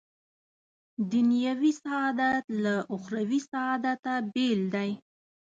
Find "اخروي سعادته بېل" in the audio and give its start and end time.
2.95-4.61